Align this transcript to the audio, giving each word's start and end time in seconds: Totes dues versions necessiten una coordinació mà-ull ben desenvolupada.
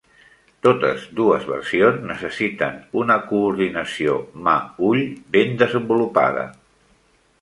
Totes 0.67 1.03
dues 1.19 1.43
versions 1.49 2.07
necessiten 2.11 2.79
una 3.01 3.19
coordinació 3.33 4.17
mà-ull 4.49 5.05
ben 5.37 5.55
desenvolupada. 5.61 6.49